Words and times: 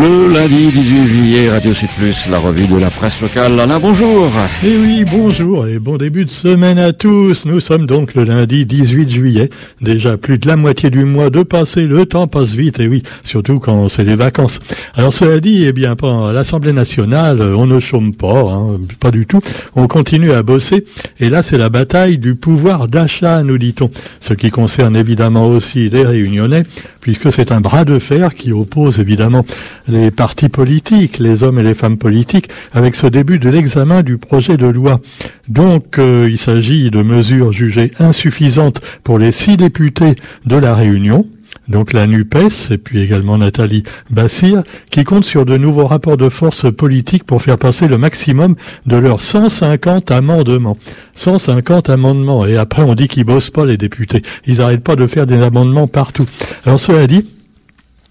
Le 0.00 0.32
lundi 0.32 0.68
18 0.68 1.06
juillet, 1.06 1.50
Radio 1.50 1.74
Sud 1.74 1.90
la 2.30 2.38
revue 2.38 2.66
de 2.66 2.78
la 2.78 2.88
presse 2.88 3.20
locale. 3.20 3.60
Alain, 3.60 3.78
bonjour. 3.78 4.30
Et 4.64 4.68
eh 4.68 4.76
oui, 4.78 5.04
bonjour 5.04 5.66
et 5.66 5.78
bon 5.78 5.98
début 5.98 6.24
de 6.24 6.30
semaine 6.30 6.78
à 6.78 6.94
tous. 6.94 7.44
Nous 7.44 7.60
sommes 7.60 7.84
donc 7.84 8.14
le 8.14 8.24
lundi 8.24 8.64
18 8.64 9.10
juillet. 9.10 9.50
Déjà 9.82 10.16
plus 10.16 10.38
de 10.38 10.48
la 10.48 10.56
moitié 10.56 10.88
du 10.88 11.04
mois 11.04 11.28
de 11.28 11.42
passé. 11.42 11.86
Le 11.86 12.06
temps 12.06 12.28
passe 12.28 12.52
vite, 12.52 12.80
et 12.80 12.88
oui, 12.88 13.02
surtout 13.24 13.58
quand 13.58 13.90
c'est 13.90 14.04
les 14.04 14.14
vacances. 14.14 14.58
Alors 14.94 15.12
cela 15.12 15.38
dit, 15.38 15.64
eh 15.66 15.72
bien, 15.72 15.94
à 16.00 16.32
l'Assemblée 16.32 16.72
nationale, 16.72 17.42
on 17.42 17.66
ne 17.66 17.78
chôme 17.78 18.14
pas, 18.14 18.40
hein, 18.40 18.80
pas 19.00 19.10
du 19.10 19.26
tout. 19.26 19.40
On 19.76 19.86
continue 19.86 20.32
à 20.32 20.42
bosser. 20.42 20.86
Et 21.18 21.28
là, 21.28 21.42
c'est 21.42 21.58
la 21.58 21.68
bataille 21.68 22.16
du 22.16 22.36
pouvoir 22.36 22.88
d'achat, 22.88 23.42
nous 23.42 23.58
dit-on. 23.58 23.90
Ce 24.20 24.32
qui 24.32 24.50
concerne 24.50 24.96
évidemment 24.96 25.46
aussi 25.46 25.90
les 25.90 26.06
réunionnais, 26.06 26.62
puisque 27.02 27.30
c'est 27.30 27.52
un 27.52 27.60
bras 27.60 27.84
de 27.84 27.98
fer 27.98 28.34
qui 28.34 28.50
oppose 28.50 28.98
évidemment 28.98 29.44
les 29.90 30.10
partis 30.10 30.48
politiques, 30.48 31.18
les 31.18 31.42
hommes 31.42 31.58
et 31.58 31.62
les 31.62 31.74
femmes 31.74 31.98
politiques, 31.98 32.48
avec 32.72 32.94
ce 32.94 33.06
début 33.06 33.38
de 33.38 33.48
l'examen 33.48 34.02
du 34.02 34.18
projet 34.18 34.56
de 34.56 34.66
loi. 34.66 35.00
Donc 35.48 35.98
euh, 35.98 36.28
il 36.30 36.38
s'agit 36.38 36.90
de 36.90 37.02
mesures 37.02 37.52
jugées 37.52 37.92
insuffisantes 37.98 38.80
pour 39.04 39.18
les 39.18 39.32
six 39.32 39.56
députés 39.56 40.14
de 40.46 40.56
la 40.56 40.74
Réunion, 40.74 41.26
donc 41.68 41.92
la 41.92 42.06
NUPES 42.06 42.72
et 42.72 42.78
puis 42.78 43.00
également 43.00 43.38
Nathalie 43.38 43.84
Bassir, 44.10 44.62
qui 44.90 45.04
compte 45.04 45.24
sur 45.24 45.44
de 45.44 45.56
nouveaux 45.56 45.86
rapports 45.86 46.16
de 46.16 46.28
force 46.28 46.70
politique 46.72 47.24
pour 47.24 47.42
faire 47.42 47.58
passer 47.58 47.86
le 47.86 47.96
maximum 47.96 48.56
de 48.86 48.96
leurs 48.96 49.22
150 49.22 50.10
amendements. 50.10 50.76
150 51.14 51.88
amendements. 51.88 52.44
Et 52.44 52.56
après, 52.56 52.82
on 52.82 52.94
dit 52.94 53.08
qu'ils 53.08 53.24
bossent 53.24 53.50
pas, 53.50 53.66
les 53.66 53.76
députés. 53.76 54.22
Ils 54.46 54.58
n'arrêtent 54.58 54.82
pas 54.82 54.96
de 54.96 55.06
faire 55.06 55.26
des 55.26 55.40
amendements 55.40 55.86
partout. 55.86 56.26
Alors, 56.64 56.80
cela 56.80 57.06
dit, 57.06 57.24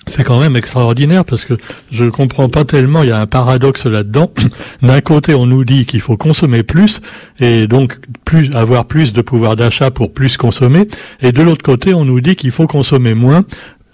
c'est 0.09 0.23
quand 0.23 0.39
même 0.39 0.55
extraordinaire 0.55 1.23
parce 1.23 1.45
que 1.45 1.53
je 1.91 2.03
ne 2.03 2.09
comprends 2.09 2.49
pas 2.49 2.65
tellement, 2.65 3.03
il 3.03 3.09
y 3.09 3.11
a 3.11 3.19
un 3.19 3.27
paradoxe 3.27 3.85
là-dedans. 3.85 4.31
D'un 4.81 5.01
côté, 5.01 5.33
on 5.33 5.45
nous 5.45 5.63
dit 5.63 5.85
qu'il 5.85 6.01
faut 6.01 6.17
consommer 6.17 6.63
plus 6.63 7.01
et 7.39 7.67
donc 7.67 7.97
plus 8.25 8.53
avoir 8.55 8.85
plus 8.85 9.13
de 9.13 9.21
pouvoir 9.21 9.55
d'achat 9.55 9.91
pour 9.91 10.13
plus 10.13 10.37
consommer 10.37 10.87
et 11.21 11.31
de 11.31 11.41
l'autre 11.41 11.63
côté, 11.63 11.93
on 11.93 12.05
nous 12.05 12.21
dit 12.21 12.35
qu'il 12.35 12.51
faut 12.51 12.67
consommer 12.67 13.13
moins 13.13 13.45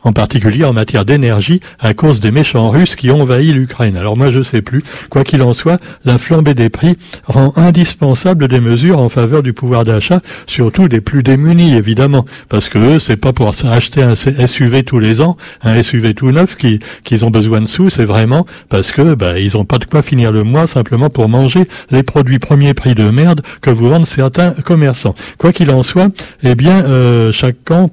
en 0.06 0.14
particulier 0.14 0.64
en 0.64 0.72
matière 0.72 1.04
d'énergie, 1.04 1.60
à 1.80 1.94
cause 1.94 2.22
des 2.22 2.32
méchants 2.32 2.70
russes 2.70 2.96
qui 2.96 3.12
ont 3.12 3.22
envahi 3.22 3.52
l'Ukraine. 3.52 3.98
Alors 3.98 4.16
moi 4.16 4.32
je 4.32 4.44
sais 4.44 4.62
plus. 4.62 4.84
Quoi 5.10 5.24
qu'il 5.24 5.42
en 5.42 5.54
soit, 5.54 5.82
la 6.06 6.18
flambée 6.18 6.54
des 6.54 6.70
prix 6.70 6.96
rend 7.26 7.54
indispensable 7.58 8.48
des 8.48 8.60
mesures 8.60 9.00
en 9.00 9.10
faveur 9.10 9.42
du 9.44 9.52
pouvoir 9.52 9.84
d'achat, 9.84 10.22
surtout 10.46 10.88
des 10.88 11.02
plus 11.02 11.24
démunis 11.24 11.76
évidemment, 11.76 12.26
parce 12.50 12.70
que 12.70 12.78
eux 12.78 13.00
c'est 13.00 13.18
pas 13.18 13.34
pour 13.34 13.52
acheter 13.66 14.04
un 14.04 14.16
SUV 14.16 14.84
tous 14.84 15.00
les 15.00 15.22
ans, 15.22 15.38
un 15.64 15.82
SUV 15.82 16.14
tout 16.14 16.32
neuf 16.32 16.56
qui 16.56 16.80
qu'ils 17.04 17.26
ont 17.26 17.32
besoin 17.32 17.62
de 17.62 17.68
sous, 17.68 17.90
c'est 17.90 18.06
vraiment 18.06 18.46
parce 18.70 18.92
que 18.92 19.16
bah, 19.16 19.40
ils 19.40 19.58
ont 19.58 19.66
pas 19.66 19.80
de 19.80 19.86
quoi 19.86 20.04
finir 20.04 20.32
le 20.32 20.44
mois 20.44 20.68
simplement 20.68 21.10
pour 21.10 21.30
manger 21.30 21.68
les 21.90 22.04
produits 22.04 22.40
premier 22.40 22.76
prix 22.76 22.94
de 22.94 23.10
merde 23.10 23.42
que 23.62 23.72
vous 23.72 23.90
vendent 23.90 24.06
certains 24.06 24.52
commerçants. 24.52 25.16
Quoi 25.40 25.52
qu'il 25.52 25.72
en 25.72 25.82
soit, 25.82 26.10
eh 26.44 26.54
bien 26.54 26.86
euh, 26.86 27.32
camp 27.66 27.90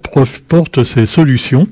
porte 0.48 0.84
ses 0.84 1.06
solutions. 1.06 1.66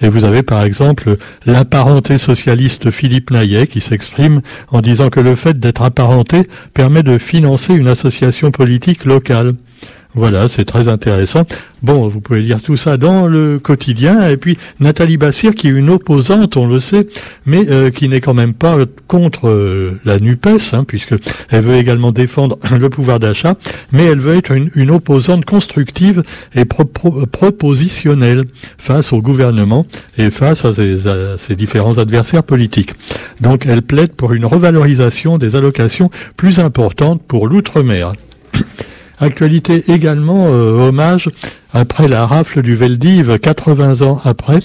Et 0.00 0.08
vous 0.08 0.24
avez 0.24 0.42
par 0.42 0.62
exemple 0.64 1.16
l'apparenté 1.46 2.18
socialiste 2.18 2.90
Philippe 2.90 3.30
Naillet 3.30 3.66
qui 3.66 3.80
s'exprime 3.80 4.40
en 4.68 4.80
disant 4.80 5.10
que 5.10 5.20
le 5.20 5.34
fait 5.34 5.58
d'être 5.58 5.82
apparenté 5.82 6.46
permet 6.74 7.02
de 7.02 7.18
financer 7.18 7.74
une 7.74 7.88
association 7.88 8.50
politique 8.50 9.04
locale. 9.04 9.54
Voilà, 10.14 10.46
c'est 10.48 10.66
très 10.66 10.88
intéressant. 10.88 11.44
Bon, 11.82 12.06
vous 12.06 12.20
pouvez 12.20 12.42
lire 12.42 12.62
tout 12.62 12.76
ça 12.76 12.98
dans 12.98 13.26
le 13.26 13.58
quotidien. 13.58 14.28
Et 14.28 14.36
puis 14.36 14.58
Nathalie 14.78 15.16
Bassir, 15.16 15.54
qui 15.54 15.68
est 15.68 15.70
une 15.70 15.88
opposante, 15.88 16.58
on 16.58 16.66
le 16.66 16.80
sait, 16.80 17.06
mais 17.46 17.66
euh, 17.70 17.90
qui 17.90 18.10
n'est 18.10 18.20
quand 18.20 18.34
même 18.34 18.52
pas 18.52 18.76
contre 19.08 19.48
euh, 19.48 19.98
la 20.04 20.18
Nupes, 20.18 20.46
hein, 20.72 20.84
puisque 20.86 21.14
elle 21.48 21.62
veut 21.62 21.76
également 21.76 22.12
défendre 22.12 22.58
le 22.78 22.90
pouvoir 22.90 23.20
d'achat, 23.20 23.54
mais 23.90 24.04
elle 24.04 24.20
veut 24.20 24.36
être 24.36 24.52
une, 24.52 24.90
opposante 24.90 25.46
constructive 25.46 26.22
et 26.54 26.66
propositionnelle 26.66 28.44
face 28.76 29.14
au 29.14 29.22
gouvernement 29.22 29.86
et 30.18 30.28
face 30.28 30.66
à 30.66 30.74
ses, 30.74 31.06
à 31.06 31.38
ses 31.38 31.56
différents 31.56 31.96
adversaires 31.96 32.42
politiques. 32.44 32.92
Donc, 33.40 33.64
elle 33.64 33.80
plaide 33.80 34.12
pour 34.12 34.34
une 34.34 34.44
revalorisation 34.44 35.38
des 35.38 35.56
allocations 35.56 36.10
plus 36.36 36.58
importantes 36.58 37.22
pour 37.26 37.48
l'outre-mer. 37.48 38.12
Actualité 39.22 39.84
également, 39.86 40.48
euh, 40.48 40.88
hommage 40.88 41.30
après 41.72 42.08
la 42.08 42.26
rafle 42.26 42.60
du 42.60 42.74
Veldiv, 42.74 43.38
80 43.38 44.02
ans 44.02 44.20
après, 44.24 44.58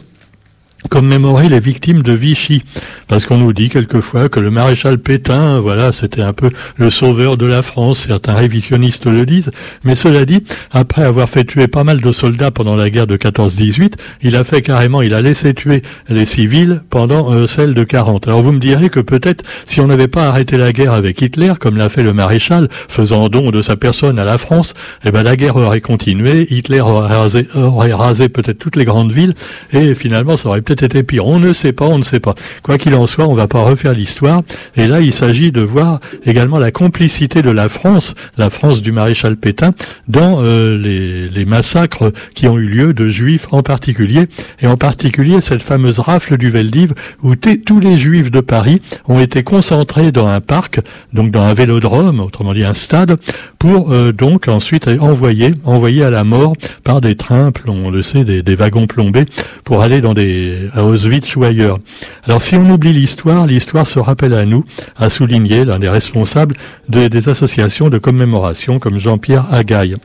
commémorer 0.89 1.49
les 1.49 1.59
victimes 1.59 2.01
de 2.01 2.13
Vichy, 2.13 2.63
parce 3.07 3.25
qu'on 3.25 3.37
nous 3.37 3.53
dit 3.53 3.69
quelquefois 3.69 4.29
que 4.29 4.39
le 4.39 4.49
maréchal 4.49 4.97
Pétain, 4.99 5.59
voilà, 5.59 5.91
c'était 5.91 6.21
un 6.21 6.33
peu 6.33 6.49
le 6.77 6.89
sauveur 6.89 7.37
de 7.37 7.45
la 7.45 7.61
France, 7.61 8.05
certains 8.07 8.35
révisionnistes 8.35 9.05
le 9.05 9.25
disent, 9.25 9.51
mais 9.83 9.95
cela 9.95 10.25
dit, 10.25 10.43
après 10.71 11.03
avoir 11.03 11.29
fait 11.29 11.43
tuer 11.43 11.67
pas 11.67 11.83
mal 11.83 11.99
de 12.01 12.11
soldats 12.11 12.51
pendant 12.51 12.75
la 12.75 12.89
guerre 12.89 13.07
de 13.07 13.17
14-18, 13.17 13.93
il 14.21 14.35
a 14.35 14.43
fait 14.43 14.61
carrément, 14.61 15.01
il 15.01 15.13
a 15.13 15.21
laissé 15.21 15.53
tuer 15.53 15.81
les 16.09 16.25
civils 16.25 16.81
pendant 16.89 17.33
euh, 17.33 17.47
celle 17.47 17.73
de 17.73 17.83
40. 17.83 18.27
Alors 18.27 18.41
vous 18.41 18.51
me 18.51 18.59
direz 18.59 18.89
que 18.89 18.99
peut-être 18.99 19.43
si 19.65 19.81
on 19.81 19.87
n'avait 19.87 20.07
pas 20.07 20.27
arrêté 20.27 20.57
la 20.57 20.73
guerre 20.73 20.93
avec 20.93 21.21
Hitler, 21.21 21.53
comme 21.59 21.77
l'a 21.77 21.89
fait 21.89 22.03
le 22.03 22.13
maréchal, 22.13 22.69
faisant 22.87 23.29
don 23.29 23.51
de 23.51 23.61
sa 23.61 23.75
personne 23.75 24.19
à 24.19 24.25
la 24.25 24.37
France, 24.37 24.73
eh 25.05 25.11
ben 25.11 25.23
la 25.23 25.35
guerre 25.35 25.55
aurait 25.55 25.81
continué, 25.81 26.47
Hitler 26.49 26.81
aurait 26.81 27.15
rasé, 27.15 27.47
aurait 27.55 27.93
rasé 27.93 28.29
peut-être 28.29 28.59
toutes 28.59 28.75
les 28.75 28.85
grandes 28.85 29.11
villes, 29.11 29.33
et 29.73 29.95
finalement 29.95 30.37
ça 30.37 30.49
aurait 30.49 30.61
pire. 30.75 31.27
On 31.27 31.39
ne 31.39 31.53
sait 31.53 31.73
pas, 31.73 31.85
on 31.85 31.97
ne 31.97 32.03
sait 32.03 32.19
pas. 32.19 32.35
Quoi 32.63 32.77
qu'il 32.77 32.95
en 32.95 33.07
soit, 33.07 33.27
on 33.27 33.31
ne 33.31 33.37
va 33.37 33.47
pas 33.47 33.63
refaire 33.63 33.93
l'histoire. 33.93 34.41
Et 34.75 34.87
là, 34.87 35.01
il 35.01 35.13
s'agit 35.13 35.51
de 35.51 35.61
voir 35.61 35.99
également 36.25 36.59
la 36.59 36.71
complicité 36.71 37.41
de 37.41 37.49
la 37.49 37.69
France, 37.69 38.15
la 38.37 38.49
France 38.49 38.81
du 38.81 38.91
maréchal 38.91 39.37
Pétain, 39.37 39.73
dans 40.07 40.39
euh, 40.41 40.77
les, 40.77 41.45
massacres 41.47 42.11
qui 42.35 42.47
ont 42.47 42.57
eu 42.57 42.65
lieu 42.65 42.93
de 42.93 43.07
juifs 43.07 43.47
en 43.51 43.63
particulier, 43.63 44.25
et 44.59 44.67
en 44.67 44.75
particulier 44.75 45.39
cette 45.39 45.63
fameuse 45.63 45.99
rafle 45.99 46.37
du 46.37 46.49
Veldiv 46.49 46.93
où 47.23 47.35
tous 47.35 47.79
les 47.79 47.97
juifs 47.97 48.31
de 48.31 48.41
Paris 48.41 48.81
ont 49.07 49.19
été 49.19 49.43
concentrés 49.43 50.11
dans 50.11 50.27
un 50.27 50.41
parc, 50.41 50.81
donc 51.13 51.31
dans 51.31 51.43
un 51.43 51.53
vélodrome, 51.53 52.19
autrement 52.19 52.53
dit 52.53 52.65
un 52.65 52.73
stade, 52.73 53.17
pour 53.59 53.93
euh, 53.93 54.11
donc 54.11 54.49
ensuite 54.49 54.89
envoyer, 54.99 55.53
envoyer 55.63 56.03
à 56.03 56.09
la 56.09 56.25
mort 56.25 56.53
par 56.83 56.99
des 56.99 57.15
trains, 57.15 57.51
on 57.67 57.91
le 57.91 58.01
sait, 58.01 58.25
des 58.25 58.55
wagons 58.55 58.87
plombés, 58.87 59.25
pour 59.63 59.81
aller 59.81 60.01
dans 60.01 60.13
des 60.13 60.56
à 60.73 60.83
ou 60.83 61.43
ailleurs. 61.43 61.77
Alors 62.23 62.41
si 62.41 62.55
on 62.55 62.69
oublie 62.69 62.93
l'histoire, 62.93 63.45
l'histoire 63.45 63.87
se 63.87 63.99
rappelle 63.99 64.33
à 64.33 64.45
nous, 64.45 64.65
a 64.97 65.09
souligné 65.09 65.65
l'un 65.65 65.79
des 65.79 65.89
responsables 65.89 66.55
des 66.89 67.29
associations 67.29 67.89
de 67.89 67.97
commémoration 67.97 68.79
comme 68.79 68.99
Jean-Pierre 68.99 69.45
Agaille. 69.51 69.95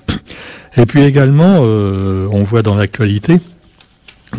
Et 0.77 0.87
puis 0.87 1.03
également, 1.03 1.61
euh, 1.63 2.27
on 2.31 2.45
voit 2.45 2.63
dans 2.63 2.75
l'actualité, 2.75 3.39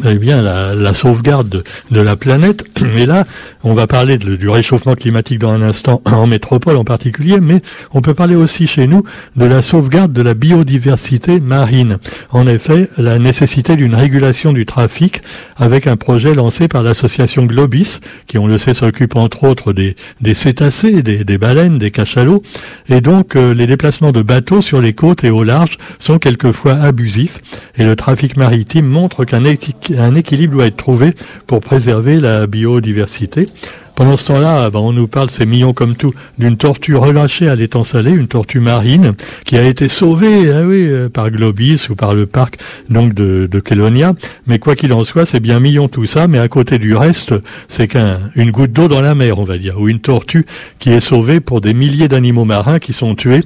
eh 0.05 0.15
bien, 0.15 0.41
la, 0.41 0.93
sauvegarde 0.93 1.63
de, 1.91 1.99
la 1.99 2.15
planète. 2.15 2.63
Et 2.95 3.05
là, 3.05 3.25
on 3.63 3.73
va 3.73 3.87
parler 3.87 4.17
du 4.17 4.49
réchauffement 4.49 4.95
climatique 4.95 5.39
dans 5.39 5.51
un 5.51 5.61
instant, 5.61 6.01
en 6.05 6.27
métropole 6.27 6.77
en 6.77 6.83
particulier, 6.83 7.39
mais 7.39 7.61
on 7.93 8.01
peut 8.01 8.13
parler 8.13 8.35
aussi 8.35 8.67
chez 8.67 8.87
nous 8.87 9.03
de 9.35 9.45
la 9.45 9.61
sauvegarde 9.61 10.13
de 10.13 10.21
la 10.21 10.33
biodiversité 10.33 11.39
marine. 11.39 11.97
En 12.31 12.47
effet, 12.47 12.89
la 12.97 13.19
nécessité 13.19 13.75
d'une 13.75 13.95
régulation 13.95 14.53
du 14.53 14.65
trafic 14.65 15.21
avec 15.57 15.87
un 15.87 15.97
projet 15.97 16.33
lancé 16.33 16.67
par 16.67 16.83
l'association 16.83 17.45
Globis, 17.45 17.99
qui, 18.27 18.37
on 18.37 18.47
le 18.47 18.57
sait, 18.57 18.73
s'occupe 18.73 19.15
entre 19.15 19.43
autres 19.43 19.73
des, 19.73 19.95
cétacés, 20.33 21.01
des, 21.03 21.37
baleines, 21.37 21.77
des 21.77 21.91
cachalots. 21.91 22.43
Et 22.89 23.01
donc, 23.01 23.35
euh, 23.35 23.53
les 23.53 23.67
déplacements 23.67 24.11
de 24.11 24.21
bateaux 24.21 24.61
sur 24.61 24.81
les 24.81 24.93
côtes 24.93 25.23
et 25.23 25.29
au 25.29 25.43
large 25.43 25.77
sont 25.99 26.19
quelquefois 26.19 26.73
abusifs. 26.73 27.39
Et 27.77 27.83
le 27.83 27.95
trafic 27.95 28.37
maritime 28.37 28.85
montre 28.85 29.25
qu'un 29.25 29.45
un 29.91 30.15
équilibre 30.15 30.53
doit 30.53 30.67
être 30.67 30.77
trouvé 30.77 31.13
pour 31.47 31.61
préserver 31.61 32.19
la 32.19 32.47
biodiversité. 32.47 33.47
Pendant 33.95 34.17
ce 34.17 34.25
temps-là, 34.25 34.71
ben, 34.71 34.79
on 34.79 34.91
nous 34.91 35.07
parle, 35.07 35.29
c'est 35.29 35.45
millions 35.45 35.73
comme 35.73 35.95
tout, 35.95 36.13
d'une 36.39 36.57
tortue 36.57 36.95
relâchée 36.95 37.47
à 37.47 37.55
l'étang 37.55 37.83
salé, 37.83 38.09
une 38.09 38.25
tortue 38.25 38.59
marine, 38.59 39.13
qui 39.45 39.55
a 39.55 39.63
été 39.63 39.87
sauvée, 39.87 40.51
ah 40.51 40.63
oui, 40.65 40.87
euh, 40.87 41.09
par 41.09 41.29
Globis 41.29 41.87
ou 41.91 41.95
par 41.95 42.15
le 42.15 42.25
parc 42.25 42.57
donc 42.89 43.13
de, 43.13 43.47
de 43.49 43.59
Kelonia. 43.59 44.13
Mais 44.47 44.57
quoi 44.57 44.75
qu'il 44.75 44.93
en 44.93 45.03
soit, 45.03 45.27
c'est 45.27 45.39
bien 45.39 45.59
millions 45.59 45.89
tout 45.89 46.07
ça, 46.07 46.27
mais 46.27 46.39
à 46.39 46.47
côté 46.47 46.79
du 46.79 46.95
reste, 46.95 47.35
c'est 47.67 47.87
qu'une 47.87 48.51
goutte 48.51 48.73
d'eau 48.73 48.87
dans 48.87 49.01
la 49.01 49.13
mer, 49.13 49.37
on 49.37 49.43
va 49.43 49.59
dire, 49.59 49.79
ou 49.79 49.87
une 49.87 49.99
tortue 49.99 50.47
qui 50.79 50.89
est 50.89 50.99
sauvée 50.99 51.39
pour 51.39 51.61
des 51.61 51.75
milliers 51.75 52.07
d'animaux 52.07 52.45
marins 52.45 52.79
qui 52.79 52.93
sont 52.93 53.13
tués 53.13 53.43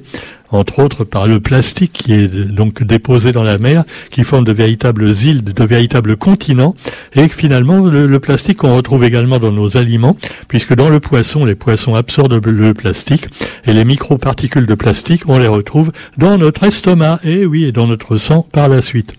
entre 0.50 0.78
autres 0.80 1.04
par 1.04 1.26
le 1.26 1.40
plastique 1.40 1.92
qui 1.92 2.12
est 2.12 2.28
donc 2.28 2.82
déposé 2.82 3.32
dans 3.32 3.42
la 3.42 3.58
mer, 3.58 3.84
qui 4.10 4.24
forme 4.24 4.44
de 4.44 4.52
véritables 4.52 5.08
îles, 5.08 5.44
de 5.44 5.64
véritables 5.64 6.16
continents, 6.16 6.74
et 7.14 7.28
finalement 7.28 7.80
le, 7.80 8.18
plastique 8.18 8.58
qu'on 8.58 8.76
retrouve 8.76 9.04
également 9.04 9.38
dans 9.38 9.52
nos 9.52 9.76
aliments, 9.76 10.16
puisque 10.48 10.74
dans 10.74 10.88
le 10.88 11.00
poisson, 11.00 11.44
les 11.44 11.54
poissons 11.54 11.94
absorbent 11.94 12.40
le 12.46 12.74
plastique, 12.74 13.28
et 13.66 13.72
les 13.72 13.84
microparticules 13.84 14.66
de 14.66 14.74
plastique, 14.74 15.22
on 15.28 15.38
les 15.38 15.48
retrouve 15.48 15.92
dans 16.16 16.38
notre 16.38 16.64
estomac, 16.64 17.20
et 17.24 17.44
oui, 17.44 17.64
et 17.64 17.72
dans 17.72 17.86
notre 17.86 18.18
sang 18.18 18.46
par 18.52 18.68
la 18.68 18.82
suite. 18.82 19.14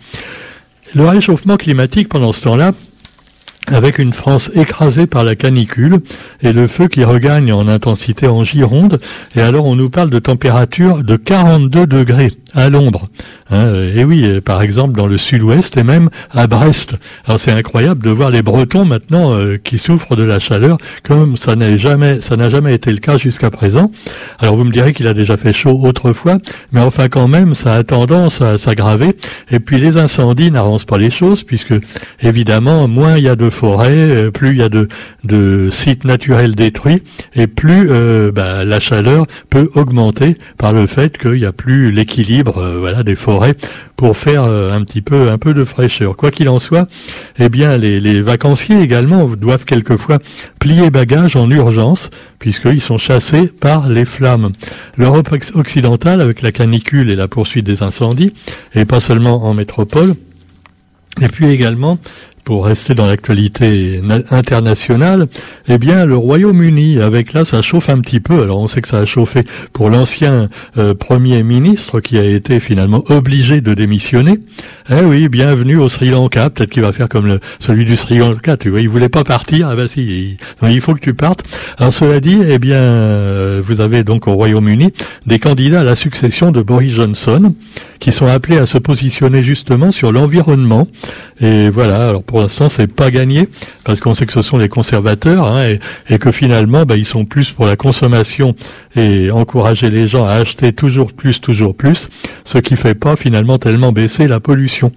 Le 0.95 1.07
réchauffement 1.07 1.57
climatique 1.57 2.09
pendant 2.09 2.33
ce 2.33 2.41
temps-là, 2.43 2.71
avec 3.71 3.99
une 3.99 4.13
France 4.13 4.49
écrasée 4.55 5.07
par 5.07 5.23
la 5.23 5.35
canicule 5.35 5.99
et 6.41 6.53
le 6.53 6.67
feu 6.67 6.87
qui 6.87 7.03
regagne 7.03 7.53
en 7.53 7.67
intensité 7.67 8.27
en 8.27 8.43
Gironde. 8.43 8.99
Et 9.35 9.41
alors 9.41 9.65
on 9.65 9.75
nous 9.75 9.89
parle 9.89 10.09
de 10.09 10.19
température 10.19 11.03
de 11.03 11.15
42 11.15 11.87
degrés 11.87 12.33
à 12.53 12.69
l'ombre. 12.69 13.09
Hein, 13.51 13.73
et 13.95 14.03
oui, 14.03 14.41
par 14.41 14.61
exemple 14.61 14.95
dans 14.95 15.07
le 15.07 15.17
sud-ouest 15.17 15.75
et 15.77 15.83
même 15.83 16.09
à 16.31 16.47
Brest. 16.47 16.95
Alors 17.25 17.39
c'est 17.39 17.51
incroyable 17.51 18.03
de 18.03 18.09
voir 18.09 18.29
les 18.29 18.41
Bretons 18.41 18.85
maintenant 18.85 19.33
euh, 19.33 19.57
qui 19.57 19.77
souffrent 19.77 20.15
de 20.15 20.23
la 20.23 20.39
chaleur 20.39 20.77
comme 21.03 21.37
ça 21.37 21.55
n'a 21.55 21.75
jamais 21.77 22.19
jamais 22.49 22.73
été 22.73 22.91
le 22.91 22.97
cas 22.97 23.17
jusqu'à 23.17 23.49
présent. 23.49 23.91
Alors 24.39 24.55
vous 24.55 24.63
me 24.63 24.71
direz 24.71 24.93
qu'il 24.93 25.07
a 25.07 25.13
déjà 25.13 25.37
fait 25.37 25.53
chaud 25.53 25.79
autrefois, 25.83 26.37
mais 26.71 26.81
enfin 26.81 27.09
quand 27.09 27.27
même 27.27 27.55
ça 27.55 27.75
a 27.75 27.83
tendance 27.83 28.41
à 28.41 28.57
s'aggraver. 28.57 29.15
Et 29.51 29.59
puis 29.59 29.79
les 29.79 29.97
incendies 29.97 30.51
n'arrangent 30.51 30.85
pas 30.85 30.97
les 30.97 31.09
choses 31.09 31.43
puisque 31.43 31.73
évidemment 32.21 32.87
moins 32.87 33.17
il 33.17 33.23
y 33.23 33.29
a 33.29 33.35
de 33.35 33.49
forêts, 33.49 33.89
euh, 33.89 34.31
plus 34.31 34.51
il 34.51 34.57
y 34.57 34.63
a 34.63 34.69
de, 34.69 34.87
de 35.23 35.69
sites 35.71 36.05
naturels 36.05 36.55
détruits 36.55 37.03
et 37.35 37.47
plus 37.47 37.89
euh, 37.89 38.31
bah, 38.31 38.63
la 38.63 38.79
chaleur 38.79 39.25
peut 39.49 39.69
augmenter 39.75 40.37
par 40.57 40.73
le 40.73 40.85
fait 40.85 41.17
qu'il 41.17 41.33
n'y 41.33 41.45
a 41.45 41.51
plus 41.51 41.91
l'équilibre 41.91 42.38
voilà 42.43 43.03
des 43.03 43.15
forêts 43.15 43.55
pour 43.95 44.17
faire 44.17 44.43
euh, 44.43 44.71
un 44.71 44.83
petit 44.83 45.01
peu 45.01 45.29
un 45.29 45.37
peu 45.37 45.53
de 45.53 45.63
fraîcheur. 45.63 46.15
Quoi 46.15 46.31
qu'il 46.31 46.49
en 46.49 46.59
soit, 46.59 46.87
eh 47.37 47.49
bien 47.49 47.77
les, 47.77 47.99
les 47.99 48.21
vacanciers 48.21 48.81
également 48.81 49.25
doivent 49.25 49.65
quelquefois 49.65 50.19
plier 50.59 50.89
bagages 50.89 51.35
en 51.35 51.49
urgence 51.49 52.09
puisqu'ils 52.39 52.81
sont 52.81 52.97
chassés 52.97 53.47
par 53.47 53.89
les 53.89 54.05
flammes. 54.05 54.51
L'Europe 54.97 55.29
occidentale, 55.53 56.21
avec 56.21 56.41
la 56.41 56.51
canicule 56.51 57.09
et 57.09 57.15
la 57.15 57.27
poursuite 57.27 57.65
des 57.65 57.83
incendies, 57.83 58.33
et 58.73 58.85
pas 58.85 59.01
seulement 59.01 59.43
en 59.43 59.53
métropole, 59.53 60.15
et 61.21 61.27
puis 61.27 61.49
également 61.49 61.99
pour 62.43 62.65
rester 62.65 62.93
dans 62.95 63.05
l'actualité 63.05 64.01
internationale, 64.31 65.27
eh 65.67 65.77
bien 65.77 66.05
le 66.05 66.17
Royaume-Uni, 66.17 66.99
avec 66.99 67.33
là, 67.33 67.45
ça 67.45 67.61
chauffe 67.61 67.89
un 67.89 67.99
petit 68.01 68.19
peu. 68.19 68.41
Alors 68.41 68.59
on 68.59 68.67
sait 68.67 68.81
que 68.81 68.87
ça 68.87 68.99
a 68.99 69.05
chauffé 69.05 69.43
pour 69.73 69.89
l'ancien 69.89 70.49
euh, 70.77 70.93
Premier 70.93 71.43
ministre 71.43 71.99
qui 71.99 72.17
a 72.17 72.23
été 72.23 72.59
finalement 72.59 73.03
obligé 73.09 73.61
de 73.61 73.73
démissionner. 73.73 74.39
Eh 74.89 75.03
oui, 75.03 75.29
bienvenue 75.29 75.77
au 75.77 75.89
Sri 75.89 76.09
Lanka. 76.09 76.49
Peut-être 76.49 76.71
qu'il 76.71 76.81
va 76.81 76.91
faire 76.91 77.09
comme 77.09 77.27
le, 77.27 77.39
celui 77.59 77.85
du 77.85 77.95
Sri 77.95 78.17
Lanka. 78.17 78.57
Tu 78.57 78.69
vois, 78.69 78.81
il 78.81 78.89
voulait 78.89 79.09
pas 79.09 79.23
partir. 79.23 79.67
Ah 79.69 79.75
ben 79.75 79.87
si, 79.87 80.37
il, 80.61 80.81
faut 80.81 80.93
que 80.93 80.99
tu 80.99 81.13
partes. 81.13 81.43
Alors 81.77 81.93
cela 81.93 82.19
dit, 82.19 82.39
eh 82.47 82.59
bien, 82.59 82.77
euh, 82.77 83.61
vous 83.63 83.81
avez 83.81 84.03
donc 84.03 84.27
au 84.27 84.33
Royaume-Uni 84.33 84.91
des 85.25 85.39
candidats 85.39 85.81
à 85.81 85.83
la 85.83 85.95
succession 85.95 86.51
de 86.51 86.61
Boris 86.61 86.93
Johnson 86.93 87.53
qui 87.99 88.11
sont 88.11 88.27
appelés 88.27 88.57
à 88.57 88.65
se 88.65 88.77
positionner 88.77 89.43
justement 89.43 89.91
sur 89.91 90.11
l'environnement. 90.11 90.87
Et 91.41 91.69
voilà, 91.69 92.09
alors 92.09 92.23
pour 92.23 92.41
l'instant 92.41 92.69
c'est 92.69 92.91
pas 92.91 93.11
gagné 93.11 93.47
parce 93.83 93.99
qu'on 93.99 94.13
sait 94.13 94.25
que 94.25 94.33
ce 94.33 94.41
sont 94.41 94.57
les 94.57 94.69
conservateurs 94.69 95.45
hein, 95.45 95.75
et, 96.09 96.19
que 96.19 96.31
finalement 96.31 96.85
bah, 96.85 96.97
ils 96.97 97.05
sont 97.05 97.25
plus 97.25 97.51
pour 97.51 97.65
la 97.65 97.75
consommation 97.75 98.55
et 98.95 99.31
encourager 99.31 99.89
les 99.89 100.07
gens 100.07 100.25
à 100.25 100.33
acheter 100.33 100.73
toujours 100.73 101.13
plus, 101.13 101.39
toujours 101.41 101.75
plus, 101.75 102.09
ce 102.45 102.57
qui 102.57 102.75
fait 102.75 102.95
pas 102.95 103.15
finalement 103.15 103.57
tellement 103.57 103.91
baisser 103.91 104.27
la 104.27 104.39
pollution. 104.39 104.91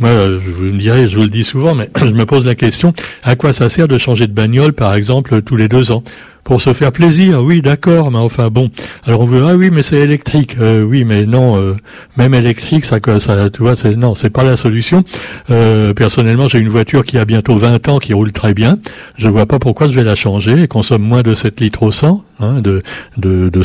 Moi, 0.00 0.10
je 0.10 0.50
vous 0.50 0.62
le 0.62 0.70
dirais, 0.72 1.08
je 1.08 1.16
vous 1.16 1.24
le 1.24 1.28
dis 1.28 1.42
souvent, 1.42 1.74
mais 1.74 1.90
je 1.96 2.12
me 2.12 2.24
pose 2.24 2.46
la 2.46 2.54
question, 2.54 2.94
à 3.24 3.34
quoi 3.34 3.52
ça 3.52 3.68
sert 3.68 3.88
de 3.88 3.98
changer 3.98 4.28
de 4.28 4.32
bagnole, 4.32 4.72
par 4.72 4.94
exemple, 4.94 5.42
tous 5.42 5.56
les 5.56 5.68
deux 5.68 5.90
ans? 5.90 6.04
Pour 6.48 6.62
se 6.62 6.72
faire 6.72 6.92
plaisir, 6.92 7.44
oui, 7.44 7.60
d'accord, 7.60 8.10
mais 8.10 8.16
enfin 8.16 8.48
bon. 8.48 8.70
Alors 9.06 9.20
on 9.20 9.26
veut 9.26 9.44
ah 9.46 9.54
oui, 9.54 9.68
mais 9.70 9.82
c'est 9.82 9.98
électrique, 9.98 10.56
euh, 10.58 10.82
oui, 10.82 11.04
mais 11.04 11.26
non, 11.26 11.60
euh, 11.60 11.76
même 12.16 12.32
électrique, 12.32 12.86
ça, 12.86 13.00
ça, 13.18 13.50
tu 13.50 13.60
vois, 13.60 13.76
c'est 13.76 13.94
non, 13.96 14.14
c'est 14.14 14.30
pas 14.30 14.44
la 14.44 14.56
solution. 14.56 15.04
Euh, 15.50 15.92
personnellement, 15.92 16.48
j'ai 16.48 16.58
une 16.58 16.70
voiture 16.70 17.04
qui 17.04 17.18
a 17.18 17.26
bientôt 17.26 17.58
20 17.58 17.86
ans, 17.90 17.98
qui 17.98 18.14
roule 18.14 18.32
très 18.32 18.54
bien. 18.54 18.78
Je 19.18 19.28
vois 19.28 19.44
pas 19.44 19.58
pourquoi 19.58 19.88
je 19.88 19.94
vais 19.94 20.04
la 20.04 20.14
changer 20.14 20.62
et 20.62 20.68
consomme 20.68 21.02
moins 21.02 21.20
de 21.20 21.34
7 21.34 21.60
litres 21.60 21.82
au 21.82 21.92
100 21.92 22.24
hein, 22.40 22.62
de, 22.62 22.82
de, 23.18 23.50
de. 23.50 23.62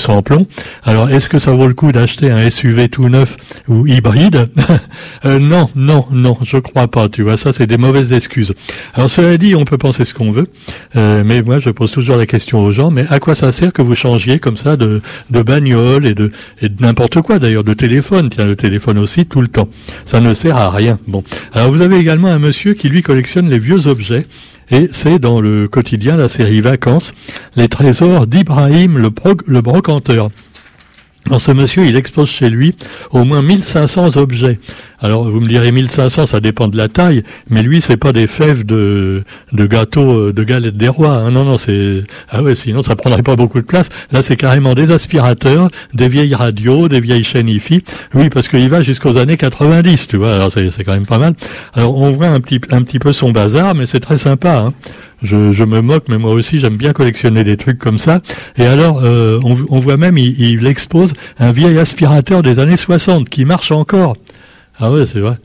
Alors 0.83 1.09
est-ce 1.09 1.29
que 1.29 1.39
ça 1.39 1.51
vaut 1.51 1.67
le 1.67 1.73
coup 1.73 1.93
d'acheter 1.93 2.31
un 2.31 2.49
SUV 2.49 2.89
tout 2.89 3.07
neuf 3.07 3.37
ou 3.69 3.87
hybride 3.87 4.49
Non, 5.23 5.69
non, 5.77 6.05
non, 6.11 6.37
je 6.41 6.57
crois 6.57 6.89
pas. 6.89 7.07
Tu 7.07 7.21
vois, 7.21 7.37
ça 7.37 7.53
c'est 7.53 7.67
des 7.67 7.77
mauvaises 7.77 8.11
excuses. 8.11 8.53
Alors 8.93 9.09
cela 9.09 9.37
dit, 9.37 9.55
on 9.55 9.63
peut 9.63 9.77
penser 9.77 10.03
ce 10.03 10.13
qu'on 10.13 10.31
veut, 10.31 10.47
mais 10.95 11.41
moi 11.41 11.59
je 11.59 11.69
pose 11.69 11.93
toujours 11.93 12.17
la 12.17 12.25
question 12.25 12.59
aux 12.59 12.72
mais 12.91 13.05
à 13.09 13.19
quoi 13.19 13.35
ça 13.35 13.51
sert 13.51 13.73
que 13.73 13.81
vous 13.81 13.95
changiez 13.95 14.39
comme 14.39 14.57
ça 14.57 14.77
de, 14.77 15.01
de 15.29 15.41
bagnole 15.41 16.05
et 16.05 16.13
de, 16.13 16.31
n'importe 16.79 17.21
quoi 17.21 17.39
d'ailleurs, 17.39 17.63
de 17.63 17.73
téléphone, 17.73 18.29
tiens, 18.29 18.45
le 18.45 18.55
téléphone 18.55 18.97
aussi, 18.97 19.25
tout 19.25 19.41
le 19.41 19.47
temps. 19.47 19.69
Ça 20.05 20.19
ne 20.19 20.33
sert 20.33 20.57
à 20.57 20.69
rien. 20.69 20.97
Bon. 21.07 21.23
Alors 21.53 21.71
vous 21.71 21.81
avez 21.81 21.97
également 21.97 22.29
un 22.29 22.39
monsieur 22.39 22.73
qui 22.73 22.89
lui 22.89 23.01
collectionne 23.01 23.49
les 23.49 23.59
vieux 23.59 23.87
objets. 23.87 24.25
Et 24.71 24.89
c'est 24.91 25.19
dans 25.19 25.41
le 25.41 25.67
quotidien, 25.67 26.15
la 26.15 26.29
série 26.29 26.61
Vacances, 26.61 27.13
les 27.55 27.67
trésors 27.67 28.27
d'Ibrahim 28.27 28.97
le, 28.97 29.09
le 29.45 29.61
brocanteur. 29.61 30.29
Dans 31.27 31.39
ce 31.39 31.51
monsieur, 31.51 31.85
il 31.85 31.95
expose 31.95 32.29
chez 32.29 32.49
lui 32.49 32.75
au 33.11 33.23
moins 33.23 33.41
1500 33.41 34.17
objets. 34.17 34.59
Alors 35.03 35.25
vous 35.25 35.41
me 35.41 35.47
direz 35.47 35.73
1500, 35.73 36.27
ça 36.27 36.39
dépend 36.39 36.69
de 36.69 36.77
la 36.77 36.87
taille, 36.87 37.23
mais 37.49 37.61
lui 37.61 37.81
c'est 37.81 37.97
pas 37.97 38.13
des 38.13 38.25
fèves 38.25 38.65
de 38.65 39.23
de 39.51 39.65
gâteaux 39.65 40.29
euh, 40.29 40.33
de 40.33 40.43
galettes 40.45 40.77
des 40.77 40.87
rois. 40.87 41.15
Hein. 41.15 41.31
Non 41.31 41.43
non, 41.43 41.57
c'est 41.57 42.05
ah 42.29 42.41
ouais, 42.41 42.55
sinon 42.55 42.81
ça 42.83 42.95
prendrait 42.95 43.21
pas 43.21 43.35
beaucoup 43.35 43.59
de 43.59 43.65
place. 43.65 43.89
Là 44.13 44.21
c'est 44.23 44.37
carrément 44.37 44.75
des 44.75 44.91
aspirateurs, 44.91 45.67
des 45.93 46.07
vieilles 46.07 46.35
radios, 46.35 46.87
des 46.87 47.01
vieilles 47.01 47.25
chaînes 47.25 47.49
IFI. 47.49 47.83
Oui, 48.13 48.29
parce 48.29 48.47
qu'il 48.47 48.69
va 48.69 48.81
jusqu'aux 48.81 49.17
années 49.17 49.35
90, 49.35 50.07
tu 50.07 50.15
vois. 50.15 50.35
Alors 50.35 50.53
c'est 50.53 50.83
quand 50.85 50.93
même 50.93 51.05
pas 51.05 51.19
mal. 51.19 51.33
Alors 51.73 51.97
on 51.97 52.11
voit 52.11 52.27
un 52.27 52.39
petit 52.39 52.61
un 52.71 52.81
petit 52.83 52.99
peu 52.99 53.11
son 53.11 53.33
bazar, 53.33 53.75
mais 53.75 53.85
c'est 53.85 53.99
très 53.99 54.17
sympa. 54.17 54.55
Hein. 54.55 54.73
Je, 55.21 55.63
me 55.63 55.81
moque, 55.81 56.05
mais 56.09 56.17
moi 56.17 56.31
aussi 56.31 56.59
j'aime 56.59 56.75
bien 56.75 56.91
collectionner 56.91 57.43
des 57.43 57.55
trucs 57.55 57.79
comme 57.79 57.97
ça. 57.97 58.21
Et 58.57 58.65
alors, 58.65 58.99
euh, 59.01 59.39
on, 59.43 59.55
on, 59.69 59.79
voit 59.79 59.95
même, 59.95 60.17
il, 60.17 60.37
il 60.37 60.67
expose 60.67 61.13
un 61.39 61.53
vieil 61.53 61.77
aspirateur 61.79 62.41
des 62.41 62.59
années 62.59 62.75
60 62.75 63.29
qui 63.29 63.45
marche 63.45 63.71
encore. 63.71 64.17
Ah 64.83 64.91
ouais, 64.91 65.05
c'est 65.05 65.21
vrai. 65.21 65.37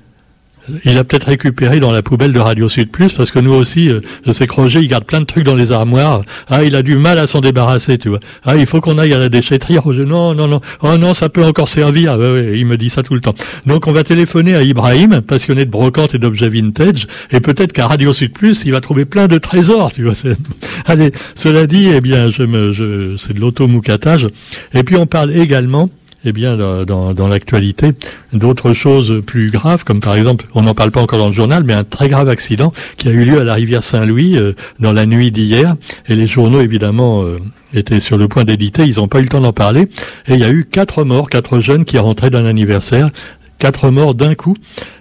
Il 0.85 0.99
a 0.99 1.05
peut-être 1.05 1.29
récupéré 1.29 1.79
dans 1.79 1.93
la 1.93 2.03
poubelle 2.03 2.33
de 2.33 2.41
Radio 2.41 2.69
Sud 2.69 2.91
Plus, 2.91 3.13
parce 3.13 3.31
que 3.31 3.39
nous 3.39 3.53
aussi, 3.53 3.89
je 4.27 4.33
sais 4.33 4.49
que 4.49 4.53
Roger, 4.53 4.81
il 4.81 4.89
garde 4.89 5.05
plein 5.05 5.21
de 5.21 5.27
trucs 5.27 5.45
dans 5.45 5.55
les 5.55 5.71
armoires. 5.71 6.23
Ah, 6.51 6.65
il 6.65 6.75
a 6.75 6.83
du 6.83 6.97
mal 6.97 7.21
à 7.21 7.29
s'en 7.29 7.41
débarrasser, 7.41 7.99
tu 7.99 8.09
vois. 8.09 8.19
Ah, 8.45 8.57
il 8.57 8.67
faut 8.67 8.81
qu'on 8.81 8.99
aille 8.99 9.15
à 9.15 9.19
la 9.19 9.29
déchetterie, 9.29 9.79
Roger. 9.79 10.05
Non, 10.05 10.35
non, 10.35 10.49
non. 10.49 10.61
Oh 10.83 10.99
non, 10.99 11.15
ça 11.15 11.29
peut 11.29 11.45
encore 11.45 11.69
servir. 11.69 12.15
Il 12.53 12.67
me 12.67 12.77
dit 12.77 12.91
ça 12.91 13.05
tout 13.05 13.15
le 13.15 13.21
temps. 13.21 13.37
Donc, 13.65 13.87
on 13.87 13.93
va 13.93 14.03
téléphoner 14.03 14.57
à 14.57 14.65
Ibrahim, 14.65 15.21
passionné 15.21 15.65
de 15.65 15.71
brocante 15.71 16.17
et 16.17 16.19
d'objets 16.19 16.49
vintage, 16.49 17.07
et 17.31 17.39
peut-être 17.39 17.73
qu'à 17.73 17.87
Radio 17.87 18.13
Sud 18.13 18.33
Plus, 18.33 18.65
il 18.65 18.73
va 18.73 18.81
trouver 18.81 19.05
plein 19.05 19.29
de 19.29 19.39
trésors, 19.39 19.93
tu 19.93 20.03
vois. 20.03 20.15
Allez, 20.87 21.13
cela 21.37 21.69
dit, 21.69 21.91
eh 21.95 22.01
bien, 22.01 22.33
je 22.33 22.43
me, 22.43 22.73
je, 22.73 23.17
c'est 23.17 23.35
de 23.35 23.41
l'automoucatage. 23.41 24.27
Et 24.75 24.83
puis, 24.83 24.97
on 24.97 25.07
parle 25.07 25.31
également 25.31 25.91
eh 26.25 26.33
bien, 26.33 26.57
dans, 26.57 27.29
l'actualité, 27.29 27.93
d'autres 28.33 28.73
choses 28.73 29.23
plus 29.25 29.51
graves, 29.51 29.85
comme 29.85 30.01
par 30.01 30.17
exemple, 30.17 30.47
on 30.55 30.63
n'en 30.63 30.75
parle 30.75 30.91
pas 30.91 31.01
encore 31.01 31.19
dans 31.19 31.29
le 31.29 31.33
journal, 31.33 31.63
mais 31.65 31.75
un 31.75 31.85
très 31.85 32.09
grave 32.09 32.29
accident 32.29 32.73
qui 32.97 33.09
a 33.09 33.13
eu 33.13 33.25
lieu 33.25 33.41
à 33.41 33.45
la 33.45 33.55
rivière 33.55 33.85
Saint-Louis 33.85 34.37
euh, 34.37 34.55
dans 34.81 34.93
la 34.93 35.07
nuit 35.07 35.31
d'hier. 35.31 35.77
Et 36.09 36.17
les 36.17 36.27
journaux, 36.27 36.61
évidemment, 36.61 37.23
euh, 37.23 37.39
étaient 37.73 38.01
sur 38.01 38.17
le 38.17 38.27
point 38.27 38.45
d'éditer, 38.45 38.85
ils 38.85 38.97
n'ont 38.97 39.09
pas 39.09 39.21
eu 39.21 39.23
le 39.23 39.29
temps 39.29 39.41
d'en 39.41 39.53
parler. 39.53 39.83
Et 40.27 40.35
il 40.35 40.41
y 40.41 40.45
a 40.45 40.51
eu 40.51 40.65
quatre 40.65 41.05
morts, 41.05 41.31
quatre 41.31 41.61
jeunes 41.61 41.85
qui 41.85 41.99
rentraient 41.99 42.31
d'un 42.31 42.47
anniversaire 42.47 43.11
quatre 43.59 43.91
morts 43.91 44.15
d'un 44.15 44.35
coup. 44.35 44.55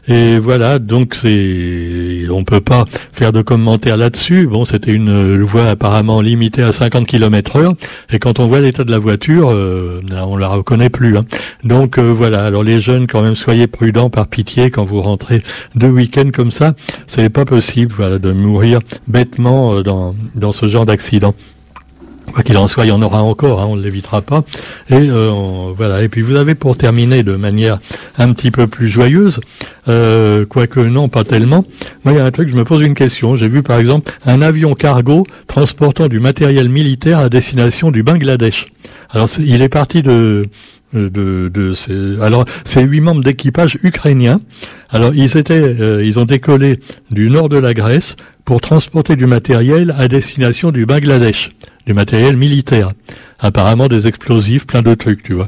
Et 0.07 0.39
voilà, 0.39 0.79
donc 0.79 1.15
c'est, 1.15 2.29
on 2.29 2.43
peut 2.45 2.61
pas 2.61 2.85
faire 3.11 3.33
de 3.33 3.41
commentaires 3.41 3.97
là-dessus. 3.97 4.47
Bon, 4.47 4.63
c'était 4.63 4.93
une 4.93 5.41
voie 5.41 5.69
apparemment 5.69 6.21
limitée 6.21 6.63
à 6.63 6.71
50 6.71 7.05
km 7.05 7.57
heure. 7.57 7.73
Et 8.11 8.19
quand 8.19 8.39
on 8.39 8.47
voit 8.47 8.61
l'état 8.61 8.85
de 8.85 8.91
la 8.91 8.97
voiture, 8.97 9.49
euh, 9.51 9.99
on 10.11 10.37
la 10.37 10.47
reconnaît 10.47 10.89
plus. 10.89 11.17
Hein. 11.17 11.25
Donc 11.63 11.97
euh, 11.97 12.11
voilà. 12.11 12.45
Alors 12.45 12.63
les 12.63 12.79
jeunes, 12.79 13.07
quand 13.07 13.21
même, 13.21 13.35
soyez 13.35 13.67
prudents 13.67 14.09
par 14.09 14.27
pitié 14.27 14.71
quand 14.71 14.85
vous 14.85 15.01
rentrez 15.01 15.43
de 15.75 15.87
week-end 15.87 16.29
comme 16.33 16.51
ça. 16.51 16.73
C'est 17.05 17.29
pas 17.29 17.45
possible, 17.45 17.93
voilà, 17.95 18.17
de 18.17 18.31
mourir 18.31 18.79
bêtement 19.07 19.75
euh, 19.75 19.83
dans 19.83 20.15
dans 20.35 20.53
ce 20.53 20.67
genre 20.67 20.85
d'accident. 20.85 21.35
Quoi 22.33 22.43
qu'il 22.43 22.57
en 22.57 22.67
soit, 22.67 22.85
il 22.85 22.89
y 22.89 22.91
en 22.91 23.01
aura 23.01 23.21
encore, 23.21 23.61
hein, 23.61 23.67
on 23.69 23.75
ne 23.75 23.81
l'évitera 23.81 24.21
pas. 24.21 24.43
Et 24.89 24.95
euh, 24.95 25.71
voilà. 25.75 26.03
Et 26.03 26.09
puis 26.09 26.21
vous 26.21 26.35
avez 26.35 26.55
pour 26.55 26.77
terminer 26.77 27.23
de 27.23 27.35
manière 27.35 27.79
un 28.17 28.33
petit 28.33 28.51
peu 28.51 28.67
plus 28.67 28.89
joyeuse, 28.89 29.39
euh, 29.87 30.45
quoique 30.45 30.79
non, 30.79 31.09
pas 31.09 31.23
tellement. 31.23 31.65
Moi, 32.03 32.13
il 32.13 32.17
y 32.17 32.19
a 32.19 32.25
un 32.25 32.31
truc, 32.31 32.49
je 32.49 32.55
me 32.55 32.65
pose 32.65 32.83
une 32.83 32.95
question. 32.95 33.35
J'ai 33.35 33.47
vu 33.47 33.63
par 33.63 33.79
exemple 33.79 34.11
un 34.25 34.41
avion 34.41 34.75
cargo 34.75 35.25
transportant 35.47 36.07
du 36.07 36.19
matériel 36.19 36.69
militaire 36.69 37.19
à 37.19 37.29
destination 37.29 37.91
du 37.91 38.03
Bangladesh. 38.03 38.67
Alors 39.09 39.29
il 39.39 39.61
est 39.61 39.69
parti 39.69 40.03
de 40.03 40.43
de, 40.93 41.49
de 41.53 41.73
ces, 41.73 42.21
alors 42.21 42.45
c'est 42.65 42.81
huit 42.81 43.01
membres 43.01 43.23
d'équipage 43.23 43.77
ukrainiens. 43.83 44.41
Alors 44.89 45.13
ils 45.13 45.37
étaient, 45.37 45.53
euh, 45.53 46.05
ils 46.05 46.19
ont 46.19 46.25
décollé 46.25 46.79
du 47.11 47.29
nord 47.29 47.49
de 47.49 47.57
la 47.57 47.73
Grèce 47.73 48.15
pour 48.45 48.61
transporter 48.61 49.15
du 49.15 49.25
matériel 49.25 49.93
à 49.97 50.07
destination 50.07 50.71
du 50.71 50.85
Bangladesh 50.85 51.51
du 51.85 51.93
matériel 51.93 52.37
militaire. 52.37 52.91
Apparemment 53.39 53.87
des 53.87 54.07
explosifs, 54.07 54.67
plein 54.67 54.81
de 54.81 54.93
trucs, 54.93 55.23
tu 55.23 55.33
vois. 55.33 55.47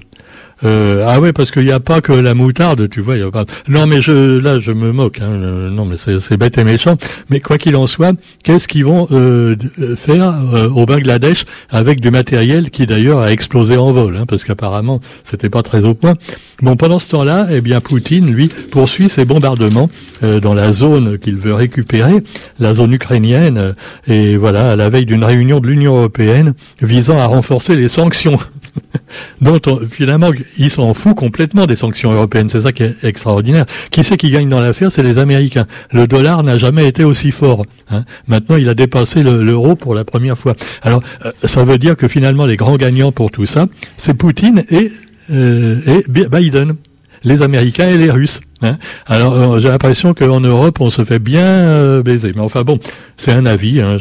Euh, 0.65 1.05
ah 1.07 1.19
ouais, 1.19 1.31
parce 1.31 1.51
qu'il 1.51 1.63
n'y 1.63 1.71
a 1.71 1.79
pas 1.79 2.01
que 2.01 2.11
la 2.11 2.33
moutarde, 2.33 2.89
tu 2.89 3.01
vois. 3.01 3.17
Y 3.17 3.23
a 3.23 3.31
pas... 3.31 3.45
Non, 3.67 3.87
mais 3.87 4.01
je, 4.01 4.39
là, 4.39 4.59
je 4.59 4.71
me 4.71 4.91
moque. 4.91 5.19
Hein. 5.21 5.31
Euh, 5.31 5.69
non, 5.69 5.85
mais 5.85 5.95
c'est 5.97 6.37
bête 6.37 6.57
et 6.57 6.63
méchant. 6.63 6.97
Mais 7.29 7.39
quoi 7.39 7.57
qu'il 7.57 7.75
en 7.75 7.87
soit, 7.87 8.13
qu'est-ce 8.43 8.67
qu'ils 8.67 8.85
vont 8.85 9.07
euh, 9.11 9.55
faire 9.95 10.33
au 10.75 10.85
Bangladesh 10.85 11.45
avec 11.69 12.01
du 12.01 12.11
matériel 12.11 12.71
qui 12.71 12.85
d'ailleurs 12.85 13.19
a 13.19 13.31
explosé 13.31 13.77
en 13.77 13.91
vol, 13.91 14.17
hein, 14.17 14.25
parce 14.27 14.43
qu'apparemment, 14.43 14.99
c'était 15.29 15.49
pas 15.49 15.63
très 15.63 15.85
au 15.85 15.93
point. 15.93 16.15
Bon, 16.61 16.75
pendant 16.75 16.99
ce 16.99 17.09
temps-là, 17.09 17.47
eh 17.51 17.61
bien, 17.61 17.79
Poutine, 17.79 18.31
lui, 18.31 18.49
poursuit 18.71 19.09
ses 19.09 19.25
bombardements 19.25 19.89
dans 20.21 20.53
la 20.53 20.73
zone 20.73 21.17
qu'il 21.17 21.37
veut 21.37 21.53
récupérer, 21.53 22.23
la 22.59 22.73
zone 22.73 22.93
ukrainienne, 22.93 23.75
et 24.07 24.35
voilà, 24.35 24.71
à 24.71 24.75
la 24.75 24.89
veille 24.89 25.05
d'une 25.05 25.23
réunion 25.23 25.59
de 25.59 25.67
l'Union 25.67 25.95
européenne 25.97 26.53
visant 26.81 27.17
à 27.17 27.25
renforcer 27.25 27.75
les 27.75 27.87
sanctions. 27.87 28.37
dont 29.41 29.59
finalement 29.85 30.31
ils 30.57 30.69
s'en 30.69 30.93
foutent 30.93 31.15
complètement 31.15 31.65
des 31.65 31.75
sanctions 31.75 32.11
européennes. 32.11 32.49
C'est 32.49 32.61
ça 32.61 32.71
qui 32.71 32.83
est 32.83 32.95
extraordinaire. 33.03 33.65
Qui 33.91 34.03
c'est 34.03 34.17
qui 34.17 34.29
gagne 34.31 34.49
dans 34.49 34.61
l'affaire 34.61 34.91
C'est 34.91 35.03
les 35.03 35.17
Américains. 35.17 35.67
Le 35.91 36.07
dollar 36.07 36.43
n'a 36.43 36.57
jamais 36.57 36.87
été 36.87 37.03
aussi 37.03 37.31
fort. 37.31 37.65
Hein. 37.91 38.05
Maintenant, 38.27 38.55
il 38.55 38.69
a 38.69 38.73
dépassé 38.73 39.23
l'euro 39.23 39.75
pour 39.75 39.95
la 39.95 40.03
première 40.03 40.37
fois. 40.37 40.55
Alors, 40.81 41.01
euh, 41.25 41.31
ça 41.45 41.63
veut 41.63 41.77
dire 41.77 41.95
que 41.95 42.07
finalement, 42.07 42.45
les 42.45 42.57
grands 42.57 42.77
gagnants 42.77 43.11
pour 43.11 43.31
tout 43.31 43.45
ça, 43.45 43.67
c'est 43.97 44.13
Poutine 44.13 44.63
et, 44.69 44.91
euh, 45.31 45.79
et 45.87 46.03
Biden 46.09 46.75
les 47.23 47.41
Américains 47.41 47.89
et 47.89 47.97
les 47.97 48.11
Russes. 48.11 48.41
Hein. 48.61 48.77
Alors 49.07 49.33
euh, 49.33 49.59
j'ai 49.59 49.69
l'impression 49.69 50.13
qu'en 50.13 50.41
Europe 50.41 50.81
on 50.81 50.89
se 50.89 51.05
fait 51.05 51.19
bien 51.19 51.45
euh, 51.45 52.03
baiser. 52.03 52.31
Mais 52.35 52.41
enfin 52.41 52.63
bon, 52.63 52.79
c'est 53.17 53.31
un 53.31 53.45
avis. 53.45 53.81
Hein, 53.81 53.97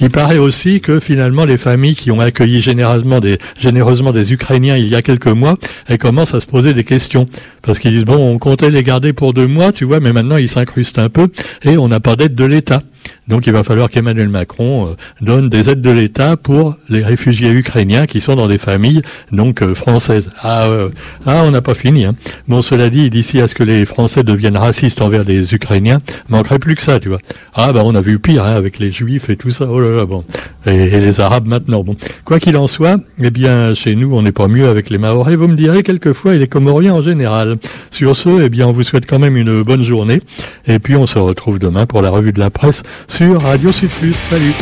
Il 0.00 0.10
paraît 0.10 0.38
aussi 0.38 0.80
que 0.80 0.98
finalement 0.98 1.44
les 1.44 1.58
familles 1.58 1.94
qui 1.94 2.10
ont 2.10 2.20
accueilli 2.20 2.60
généreusement 2.60 3.20
des, 3.20 3.38
généreusement 3.58 4.12
des 4.12 4.32
Ukrainiens 4.32 4.76
il 4.76 4.88
y 4.88 4.96
a 4.96 5.02
quelques 5.02 5.26
mois, 5.28 5.56
elles 5.86 5.98
commencent 5.98 6.34
à 6.34 6.40
se 6.40 6.46
poser 6.46 6.74
des 6.74 6.84
questions 6.84 7.28
parce 7.62 7.78
qu'ils 7.78 7.92
disent 7.92 8.04
bon 8.04 8.16
on 8.16 8.38
comptait 8.38 8.70
les 8.70 8.82
garder 8.82 9.12
pour 9.12 9.32
deux 9.32 9.46
mois, 9.46 9.72
tu 9.72 9.84
vois, 9.84 10.00
mais 10.00 10.12
maintenant 10.12 10.36
ils 10.36 10.48
s'incrustent 10.48 10.98
un 10.98 11.08
peu 11.08 11.28
et 11.62 11.78
on 11.78 11.88
n'a 11.88 12.00
pas 12.00 12.16
d'aide 12.16 12.34
de 12.34 12.44
l'État. 12.44 12.82
Donc 13.30 13.46
il 13.46 13.52
va 13.52 13.62
falloir 13.62 13.88
qu'Emmanuel 13.90 14.28
Macron 14.28 14.88
euh, 14.88 14.96
donne 15.20 15.48
des 15.48 15.70
aides 15.70 15.80
de 15.80 15.90
l'État 15.90 16.36
pour 16.36 16.76
les 16.88 17.04
réfugiés 17.04 17.50
ukrainiens 17.50 18.06
qui 18.06 18.20
sont 18.20 18.34
dans 18.34 18.48
des 18.48 18.58
familles 18.58 19.02
donc 19.30 19.62
euh, 19.62 19.72
françaises. 19.72 20.32
Ah, 20.42 20.68
ah 21.26 21.42
on 21.44 21.52
n'a 21.52 21.62
pas 21.62 21.74
fini. 21.74 22.04
Hein. 22.04 22.16
Bon, 22.48 22.60
cela 22.60 22.90
dit, 22.90 23.08
d'ici 23.08 23.40
à 23.40 23.46
ce 23.46 23.54
que 23.54 23.62
les 23.62 23.84
Français 23.84 24.24
deviennent 24.24 24.56
racistes 24.56 25.00
envers 25.00 25.22
les 25.22 25.54
Ukrainiens, 25.54 26.00
manquerait 26.28 26.58
plus 26.58 26.74
que 26.74 26.82
ça, 26.82 26.98
tu 26.98 27.08
vois. 27.08 27.20
Ah 27.54 27.72
bah 27.72 27.82
on 27.84 27.94
a 27.94 28.00
vu 28.00 28.18
pire 28.18 28.44
hein, 28.44 28.54
avec 28.54 28.80
les 28.80 28.90
Juifs 28.90 29.30
et 29.30 29.36
tout 29.36 29.50
ça. 29.50 29.68
Oh 29.70 29.80
là 29.80 29.90
là, 29.90 30.06
bon. 30.06 30.24
Et, 30.66 31.00
les 31.00 31.20
Arabes 31.20 31.46
maintenant. 31.46 31.84
Bon, 31.84 31.94
quoi 32.24 32.40
qu'il 32.40 32.56
en 32.56 32.66
soit, 32.66 32.98
eh 33.22 33.30
bien 33.30 33.74
chez 33.74 33.94
nous 33.94 34.12
on 34.12 34.22
n'est 34.22 34.32
pas 34.32 34.48
mieux 34.48 34.68
avec 34.68 34.90
les 34.90 34.98
Maoris. 34.98 35.36
Vous 35.36 35.46
me 35.46 35.56
direz 35.56 35.84
quelquefois 35.84 36.34
et 36.34 36.38
les 36.38 36.48
Comoriens 36.48 36.94
en 36.94 37.02
général. 37.02 37.56
Sur 37.92 38.16
ce, 38.16 38.42
eh 38.42 38.48
bien 38.48 38.66
on 38.66 38.72
vous 38.72 38.82
souhaite 38.82 39.06
quand 39.06 39.20
même 39.20 39.36
une 39.36 39.62
bonne 39.62 39.84
journée. 39.84 40.20
Et 40.66 40.80
puis 40.80 40.96
on 40.96 41.06
se 41.06 41.18
retrouve 41.18 41.60
demain 41.60 41.86
pour 41.86 42.02
la 42.02 42.10
revue 42.10 42.32
de 42.32 42.40
la 42.40 42.50
presse 42.50 42.82
Radio 43.28 43.70
Sud 43.70 43.90
Plus. 43.90 44.16
Salut 44.30 44.54